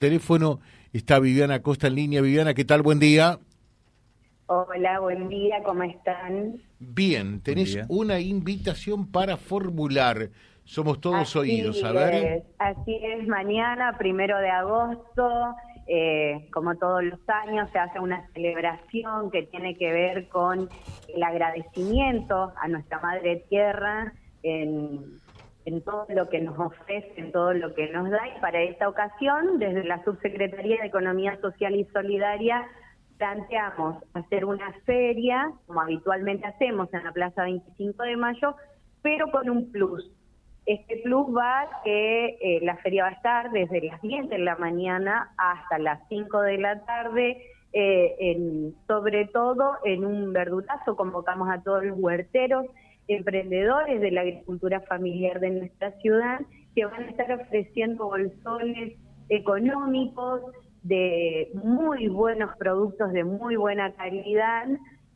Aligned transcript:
teléfono 0.00 0.60
está 0.94 1.18
Viviana 1.18 1.60
Costa 1.60 1.88
en 1.88 1.94
línea. 1.94 2.22
Viviana, 2.22 2.54
¿qué 2.54 2.64
tal? 2.64 2.80
Buen 2.80 2.98
día. 2.98 3.38
Hola, 4.46 4.98
buen 4.98 5.28
día, 5.28 5.62
¿cómo 5.62 5.82
están? 5.82 6.54
Bien, 6.78 7.42
tenés 7.42 7.78
una 7.88 8.18
invitación 8.18 9.12
para 9.12 9.36
formular. 9.36 10.30
Somos 10.64 11.02
todos 11.02 11.36
oídos, 11.36 11.84
a 11.84 11.92
ver. 11.92 12.44
así 12.58 12.98
es, 13.02 13.28
mañana, 13.28 13.96
primero 13.98 14.38
de 14.38 14.48
agosto, 14.48 15.54
eh, 15.86 16.48
como 16.50 16.76
todos 16.76 17.04
los 17.04 17.20
años, 17.28 17.68
se 17.70 17.78
hace 17.78 18.00
una 18.00 18.26
celebración 18.32 19.30
que 19.30 19.42
tiene 19.42 19.76
que 19.76 19.92
ver 19.92 20.28
con 20.28 20.70
el 21.14 21.22
agradecimiento 21.22 22.54
a 22.56 22.68
nuestra 22.68 23.00
Madre 23.00 23.44
Tierra 23.50 24.14
en 24.42 25.19
en 25.64 25.82
todo 25.82 26.06
lo 26.08 26.28
que 26.28 26.40
nos 26.40 26.58
ofrece, 26.58 27.12
en 27.16 27.32
todo 27.32 27.52
lo 27.52 27.74
que 27.74 27.88
nos 27.90 28.10
da. 28.10 28.20
Y 28.28 28.40
para 28.40 28.62
esta 28.62 28.88
ocasión, 28.88 29.58
desde 29.58 29.84
la 29.84 30.02
Subsecretaría 30.04 30.80
de 30.80 30.86
Economía 30.86 31.38
Social 31.40 31.74
y 31.74 31.84
Solidaria, 31.86 32.66
planteamos 33.18 34.02
hacer 34.14 34.46
una 34.46 34.72
feria, 34.86 35.52
como 35.66 35.82
habitualmente 35.82 36.46
hacemos 36.46 36.92
en 36.94 37.04
la 37.04 37.12
Plaza 37.12 37.44
25 37.44 38.02
de 38.02 38.16
Mayo, 38.16 38.56
pero 39.02 39.30
con 39.30 39.50
un 39.50 39.70
plus. 39.70 40.10
Este 40.64 41.00
plus 41.04 41.26
va 41.36 41.68
que 41.84 42.38
eh, 42.40 42.60
la 42.62 42.76
feria 42.78 43.04
va 43.04 43.08
a 43.10 43.12
estar 43.12 43.50
desde 43.50 43.82
las 43.82 44.00
10 44.00 44.28
de 44.28 44.38
la 44.38 44.56
mañana 44.56 45.32
hasta 45.36 45.78
las 45.78 46.00
5 46.08 46.40
de 46.42 46.58
la 46.58 46.84
tarde, 46.84 47.42
eh, 47.72 48.16
en, 48.18 48.74
sobre 48.86 49.26
todo 49.26 49.76
en 49.84 50.04
un 50.04 50.32
verdurazo, 50.32 50.96
convocamos 50.96 51.48
a 51.50 51.62
todos 51.62 51.84
los 51.84 51.98
huerteros 51.98 52.66
emprendedores 53.14 54.00
de 54.00 54.10
la 54.10 54.22
agricultura 54.22 54.80
familiar 54.80 55.40
de 55.40 55.50
nuestra 55.50 55.92
ciudad 56.00 56.40
que 56.74 56.84
van 56.84 57.02
a 57.04 57.10
estar 57.10 57.32
ofreciendo 57.32 58.06
bolsones 58.06 58.94
económicos 59.28 60.42
de 60.82 61.50
muy 61.54 62.08
buenos 62.08 62.56
productos 62.56 63.12
de 63.12 63.24
muy 63.24 63.56
buena 63.56 63.92
calidad, 63.92 64.66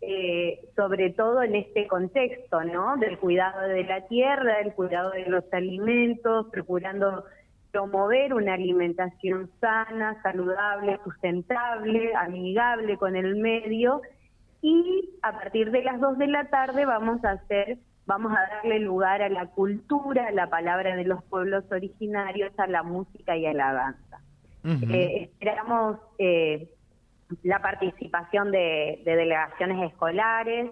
eh, 0.00 0.60
sobre 0.74 1.10
todo 1.10 1.42
en 1.42 1.54
este 1.54 1.86
contexto, 1.86 2.64
¿no? 2.64 2.96
Del 2.96 3.18
cuidado 3.18 3.68
de 3.68 3.84
la 3.84 4.06
tierra, 4.08 4.58
del 4.58 4.72
cuidado 4.74 5.10
de 5.10 5.26
los 5.26 5.44
alimentos, 5.52 6.46
procurando 6.50 7.24
promover 7.70 8.34
una 8.34 8.54
alimentación 8.54 9.50
sana, 9.60 10.20
saludable, 10.22 10.98
sustentable, 11.04 12.14
amigable 12.14 12.98
con 12.98 13.16
el 13.16 13.36
medio 13.36 14.02
y 14.60 15.10
a 15.22 15.32
partir 15.32 15.70
de 15.70 15.82
las 15.82 16.00
2 16.00 16.18
de 16.18 16.26
la 16.28 16.44
tarde 16.48 16.84
vamos 16.84 17.24
a 17.24 17.32
hacer, 17.32 17.78
vamos 18.06 18.32
a 18.32 18.56
darle 18.56 18.80
lugar 18.80 19.22
a 19.22 19.28
la 19.28 19.46
cultura, 19.46 20.28
a 20.28 20.32
la 20.32 20.48
palabra 20.48 20.96
de 20.96 21.04
los 21.04 21.22
pueblos 21.24 21.64
originarios, 21.70 22.52
a 22.58 22.66
la 22.66 22.82
música 22.82 23.36
y 23.36 23.46
a 23.46 23.52
la 23.52 23.72
danza. 23.72 24.20
Eh, 24.64 25.24
esperamos 25.24 25.98
eh, 26.18 26.68
la 27.42 27.60
participación 27.60 28.52
de, 28.52 29.02
delegaciones 29.04 29.90
escolares, 29.90 30.70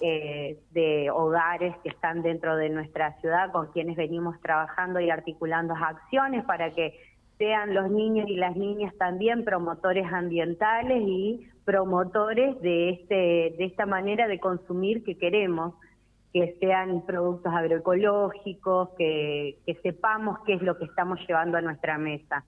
eh, 0.00 0.58
de 0.72 1.10
hogares 1.10 1.76
que 1.82 1.88
están 1.88 2.22
dentro 2.22 2.56
de 2.56 2.68
nuestra 2.68 3.12
ciudad, 3.20 3.52
con 3.52 3.68
quienes 3.72 3.96
venimos 3.96 4.40
trabajando 4.40 5.00
y 5.00 5.10
articulando 5.10 5.74
acciones 5.74 6.44
para 6.44 6.70
que 6.70 6.98
sean 7.38 7.74
los 7.74 7.90
niños 7.90 8.28
y 8.28 8.36
las 8.36 8.56
niñas 8.56 8.94
también 8.96 9.44
promotores 9.44 10.06
ambientales 10.12 11.02
y 11.04 11.48
promotores 11.64 12.60
de 12.60 12.90
este 12.90 13.54
de 13.56 13.64
esta 13.64 13.86
manera 13.86 14.28
de 14.28 14.38
consumir 14.38 15.02
que 15.04 15.16
queremos 15.16 15.74
que 16.32 16.56
sean 16.60 17.02
productos 17.04 17.52
agroecológicos, 17.52 18.90
que, 18.96 19.58
sepamos 19.82 20.38
qué 20.46 20.54
es 20.54 20.62
lo 20.62 20.78
que 20.78 20.86
estamos 20.86 21.20
llevando 21.28 21.58
a 21.58 21.60
nuestra 21.60 21.98
mesa. 21.98 22.44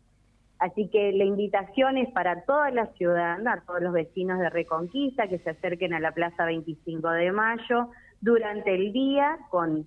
Así 0.58 0.88
que 0.88 1.12
la 1.12 1.24
invitación 1.24 1.98
es 1.98 2.10
para 2.12 2.44
toda 2.44 2.70
la 2.70 2.86
ciudadana, 2.94 3.62
todos 3.66 3.82
los 3.82 3.92
vecinos 3.92 4.38
de 4.38 4.48
Reconquista, 4.48 5.28
que 5.28 5.38
se 5.40 5.50
acerquen 5.50 5.92
a 5.92 6.00
la 6.00 6.12
Plaza 6.12 6.46
25 6.46 7.10
de 7.10 7.32
Mayo 7.32 7.90
durante 8.20 8.74
el 8.74 8.92
día 8.92 9.38
con 9.50 9.86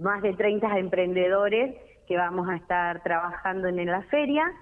más 0.00 0.22
de 0.22 0.34
30 0.34 0.78
emprendedores 0.78 1.74
que 2.06 2.16
vamos 2.16 2.48
a 2.48 2.56
estar 2.56 3.02
trabajando 3.02 3.68
en 3.68 3.84
la 3.86 4.02
feria 4.02 4.52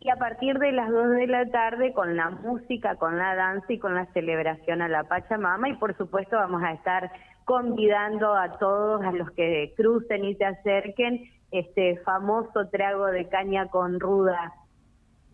y 0.00 0.10
a 0.10 0.16
partir 0.16 0.58
de 0.58 0.72
las 0.72 0.90
2 0.90 1.10
de 1.10 1.26
la 1.26 1.46
tarde 1.46 1.92
con 1.92 2.16
la 2.16 2.30
música, 2.30 2.96
con 2.96 3.16
la 3.18 3.34
danza 3.34 3.72
y 3.72 3.78
con 3.78 3.94
la 3.94 4.06
celebración 4.12 4.82
a 4.82 4.88
la 4.88 5.04
Pachamama 5.04 5.68
y 5.68 5.74
por 5.74 5.96
supuesto 5.96 6.36
vamos 6.36 6.62
a 6.62 6.72
estar 6.72 7.10
convidando 7.46 8.34
a 8.34 8.58
todos 8.58 9.02
a 9.02 9.12
los 9.12 9.30
que 9.30 9.72
crucen 9.76 10.24
y 10.24 10.34
se 10.34 10.44
acerquen 10.44 11.30
este 11.52 11.96
famoso 11.98 12.66
trago 12.72 13.06
de 13.06 13.28
caña 13.28 13.68
con 13.68 14.00
ruda 14.00 14.52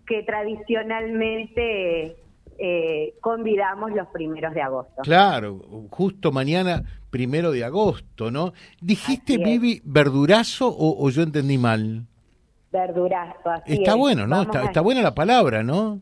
que 0.06 0.22
tradicionalmente 0.22 2.16
eh, 2.58 3.14
convidamos 3.22 3.92
los 3.92 4.06
primeros 4.08 4.52
de 4.52 4.60
agosto. 4.60 5.00
Claro, 5.02 5.58
justo 5.88 6.30
mañana, 6.32 6.82
primero 7.10 7.50
de 7.50 7.64
agosto, 7.64 8.30
¿no? 8.30 8.52
¿Dijiste, 8.82 9.38
Vivi, 9.38 9.80
verdurazo 9.82 10.68
o, 10.68 11.08
yo 11.08 11.22
entendí 11.22 11.56
mal? 11.56 12.02
Verdurazo, 12.70 13.50
así 13.50 13.72
Está 13.72 13.94
bueno, 13.94 14.26
¿no? 14.26 14.42
Está, 14.42 14.82
buena 14.82 15.00
la 15.00 15.14
palabra, 15.14 15.62
¿no? 15.62 15.98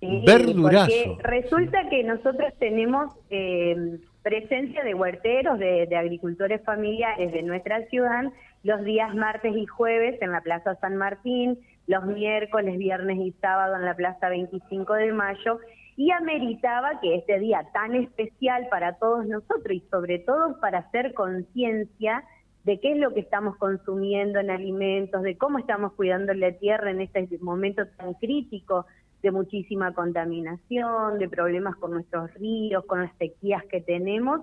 verdurazo. 0.00 1.18
resulta 1.24 1.88
que 1.90 2.04
nosotros 2.04 2.52
tenemos 2.60 3.12
eh, 3.30 3.98
presencia 4.28 4.84
de 4.84 4.92
huerteros, 4.92 5.58
de, 5.58 5.88
agricultores 5.96 6.62
familiares 6.62 7.32
de 7.32 7.42
nuestra 7.42 7.86
ciudad 7.86 8.24
los 8.62 8.84
días 8.84 9.14
martes 9.14 9.56
y 9.56 9.64
jueves 9.64 10.20
en 10.20 10.32
la 10.32 10.42
Plaza 10.42 10.74
San 10.82 10.96
Martín, 10.96 11.58
los 11.86 12.04
miércoles, 12.04 12.76
viernes 12.76 13.18
y 13.20 13.32
sábado 13.40 13.76
en 13.76 13.86
la 13.86 13.94
Plaza 13.94 14.28
25 14.28 14.92
de 14.94 15.12
Mayo, 15.12 15.60
y 15.96 16.10
ameritaba 16.10 17.00
que 17.00 17.14
este 17.14 17.38
día 17.38 17.66
tan 17.72 17.94
especial 17.94 18.66
para 18.68 18.98
todos 18.98 19.26
nosotros 19.26 19.72
y 19.72 19.80
sobre 19.90 20.18
todo 20.18 20.60
para 20.60 20.80
hacer 20.80 21.14
conciencia 21.14 22.22
de 22.64 22.80
qué 22.80 22.92
es 22.92 22.98
lo 22.98 23.14
que 23.14 23.20
estamos 23.20 23.56
consumiendo 23.56 24.40
en 24.40 24.50
alimentos, 24.50 25.22
de 25.22 25.38
cómo 25.38 25.58
estamos 25.58 25.94
cuidando 25.94 26.34
la 26.34 26.52
tierra 26.52 26.90
en 26.90 27.00
este 27.00 27.26
momento 27.40 27.86
tan 27.96 28.12
crítico 28.14 28.84
de 29.22 29.30
muchísima 29.30 29.92
contaminación, 29.94 31.18
de 31.18 31.28
problemas 31.28 31.76
con 31.76 31.92
nuestros 31.92 32.32
ríos, 32.34 32.84
con 32.86 33.02
las 33.02 33.16
sequías 33.18 33.64
que 33.64 33.80
tenemos. 33.80 34.42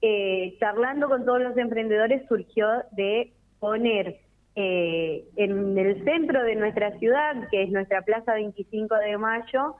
Eh, 0.00 0.56
charlando 0.60 1.08
con 1.08 1.24
todos 1.24 1.40
los 1.40 1.56
emprendedores 1.56 2.26
surgió 2.28 2.66
de 2.92 3.32
poner 3.58 4.20
eh, 4.56 5.24
en 5.36 5.76
el 5.76 6.04
centro 6.04 6.44
de 6.44 6.54
nuestra 6.54 6.96
ciudad, 6.98 7.48
que 7.50 7.62
es 7.62 7.70
nuestra 7.70 8.02
Plaza 8.02 8.34
25 8.34 8.94
de 8.96 9.18
Mayo, 9.18 9.76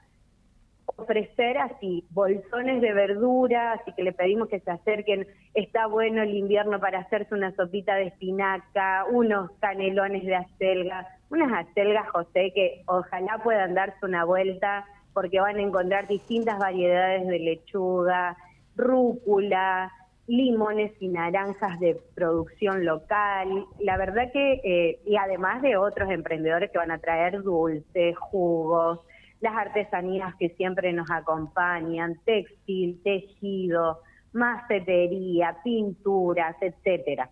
ofrecer 0.96 1.58
así 1.58 2.04
bolsones 2.10 2.80
de 2.80 2.92
verdura, 2.92 3.72
así 3.72 3.92
que 3.92 4.02
le 4.02 4.12
pedimos 4.12 4.48
que 4.48 4.60
se 4.60 4.70
acerquen, 4.70 5.26
está 5.54 5.86
bueno 5.86 6.22
el 6.22 6.34
invierno 6.34 6.80
para 6.80 7.00
hacerse 7.00 7.34
una 7.34 7.54
sopita 7.54 7.94
de 7.96 8.08
espinaca, 8.08 9.04
unos 9.10 9.50
canelones 9.60 10.24
de 10.24 10.36
acelga, 10.36 11.08
unas 11.30 11.66
acelgas, 11.66 12.08
José, 12.10 12.52
que 12.54 12.82
ojalá 12.86 13.38
puedan 13.42 13.74
darse 13.74 14.04
una 14.04 14.24
vuelta 14.24 14.84
porque 15.12 15.40
van 15.40 15.56
a 15.56 15.62
encontrar 15.62 16.08
distintas 16.08 16.58
variedades 16.58 17.26
de 17.26 17.38
lechuga, 17.38 18.36
rúcula, 18.76 19.92
limones 20.26 20.92
y 21.00 21.08
naranjas 21.08 21.78
de 21.80 22.00
producción 22.14 22.84
local. 22.84 23.66
La 23.78 23.96
verdad 23.96 24.32
que, 24.32 24.60
eh, 24.64 25.00
y 25.06 25.16
además 25.16 25.62
de 25.62 25.76
otros 25.76 26.10
emprendedores 26.10 26.70
que 26.70 26.78
van 26.78 26.90
a 26.90 26.98
traer 26.98 27.42
dulces, 27.42 28.16
jugos, 28.16 29.00
las 29.40 29.54
artesanías 29.54 30.34
que 30.36 30.50
siempre 30.50 30.92
nos 30.92 31.10
acompañan, 31.10 32.18
textil, 32.24 33.00
tejido, 33.02 34.00
macetería, 34.32 35.56
pinturas, 35.62 36.56
etcétera. 36.60 37.30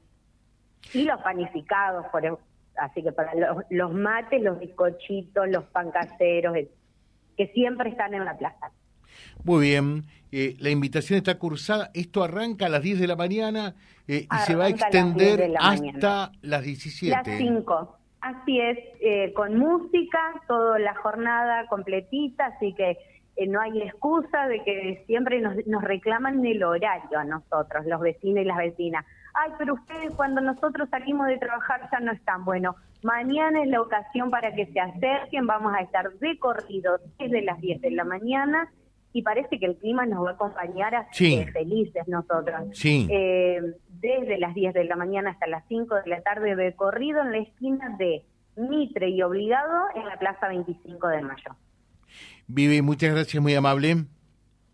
Y 0.93 1.05
los 1.05 1.21
panificados, 1.23 2.07
por, 2.07 2.41
así 2.77 3.03
que 3.03 3.13
para 3.13 3.35
los, 3.35 3.65
los 3.71 3.93
mates, 3.93 4.43
los 4.43 4.59
bizcochitos, 4.59 5.49
los 5.49 5.65
pancaseros, 5.65 6.57
que 7.37 7.47
siempre 7.49 7.91
están 7.91 8.15
en 8.15 8.25
la 8.25 8.37
plaza. 8.37 8.71
Muy 9.45 9.69
bien, 9.69 10.05
eh, 10.31 10.57
la 10.59 10.71
invitación 10.71 11.19
está 11.19 11.39
cursada, 11.39 11.91
esto 11.95 12.23
arranca 12.23 12.67
a 12.67 12.69
las 12.69 12.83
10 12.83 13.01
de 13.01 13.07
la 13.07 13.17
mañana 13.17 13.75
eh, 14.09 14.27
y 14.31 14.37
se 14.47 14.55
va 14.55 14.65
a 14.65 14.69
extender 14.69 15.55
hasta 15.59 16.33
las 16.41 16.63
17. 16.63 17.15
Las 17.15 17.39
5, 17.39 17.99
así 18.23 18.61
es, 18.61 18.79
eh, 19.01 19.33
con 19.35 19.59
música, 19.59 20.19
toda 20.49 20.79
la 20.79 20.95
jornada 20.95 21.67
completita, 21.67 22.47
así 22.47 22.75
que 22.75 22.97
no 23.49 23.61
hay 23.61 23.83
excusa 23.83 24.47
de 24.47 24.63
que 24.63 25.05
siempre 25.07 25.41
nos, 25.41 25.55
nos 25.67 25.83
reclaman 25.83 26.45
el 26.45 26.63
horario 26.63 27.19
a 27.19 27.25
nosotros, 27.25 27.85
los 27.87 28.01
vecinos 28.01 28.43
y 28.43 28.47
las 28.47 28.59
vecinas. 28.59 29.05
Ay, 29.35 29.51
pero 29.59 29.75
ustedes 29.75 30.15
cuando 30.15 30.41
nosotros 30.41 30.89
salimos 30.91 31.27
de 31.27 31.39
trabajar 31.39 31.89
ya 31.91 32.01
no 32.01 32.13
están. 32.13 32.45
Bueno, 32.45 32.77
mañana 33.03 33.63
es 33.63 33.69
la 33.69 33.81
ocasión 33.81 34.31
para 34.31 34.55
que 34.55 34.67
se 34.67 34.81
acerquen, 34.81 35.47
vamos 35.47 35.75
a 35.75 35.81
estar 35.81 36.13
de 36.13 36.39
corrido 36.39 36.99
desde 37.19 37.43
las 37.43 37.61
10 37.61 37.81
de 37.81 37.91
la 37.93 38.05
mañana 38.05 38.71
y 39.13 39.23
parece 39.23 39.59
que 39.59 39.67
el 39.67 39.77
clima 39.77 40.07
nos 40.07 40.25
va 40.25 40.31
a 40.31 40.35
acompañar 40.35 40.95
así 40.95 41.45
felices 41.53 42.07
nosotros. 42.09 42.69
Sí. 42.73 43.09
Eh, 43.11 43.61
desde 44.23 44.39
las 44.39 44.55
10 44.55 44.75
de 44.75 44.85
la 44.85 44.97
mañana 44.97 45.31
hasta 45.31 45.47
las 45.47 45.65
5 45.69 45.95
de 45.97 46.11
la 46.11 46.23
tarde 46.23 46.55
de 46.57 46.75
corrido 46.75 47.21
en 47.23 47.33
la 47.33 47.39
esquina 47.39 47.97
de 47.99 48.25
Mitre 48.57 49.09
y 49.09 49.23
Obligado 49.23 49.87
en 49.95 50.07
la 50.07 50.19
Plaza 50.19 50.49
25 50.49 51.09
de 51.09 51.23
Mayo. 51.23 51.57
Vivi, 52.47 52.83
muchas 52.83 53.15
gracias, 53.15 53.43
muy 53.43 53.55
amable. 53.55 54.05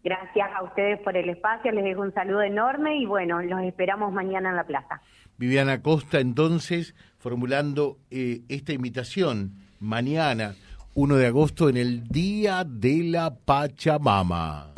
Gracias 0.05 0.49
a 0.55 0.63
ustedes 0.63 1.01
por 1.01 1.17
el 1.17 1.29
espacio, 1.29 1.73
les 1.73 1.85
dejo 1.85 2.03
un 2.03 2.13
saludo 2.13 2.43
enorme 2.43 2.99
y 2.99 3.07
bueno, 3.07 3.43
los 3.43 3.63
esperamos 3.63 4.13
mañana 4.13 4.51
en 4.51 4.57
la 4.57 4.65
plaza. 4.65 5.01
Viviana 5.39 5.83
Costa, 5.83 6.21
entonces, 6.21 6.95
formulando 7.19 7.99
eh, 8.11 8.41
esta 8.49 8.73
invitación 8.73 9.53
mañana, 9.81 10.55
1 10.95 11.17
de 11.17 11.27
agosto, 11.27 11.69
en 11.69 11.77
el 11.77 12.09
Día 12.09 12.65
de 12.65 13.05
la 13.05 13.35
Pachamama 13.35 14.78